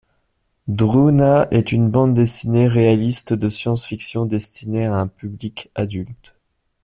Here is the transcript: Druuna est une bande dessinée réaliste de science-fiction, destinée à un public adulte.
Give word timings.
Druuna 0.67 1.47
est 1.51 1.71
une 1.71 1.91
bande 1.91 2.15
dessinée 2.15 2.67
réaliste 2.67 3.33
de 3.33 3.49
science-fiction, 3.49 4.25
destinée 4.25 4.87
à 4.87 4.95
un 4.95 5.07
public 5.07 5.69
adulte. 5.75 6.35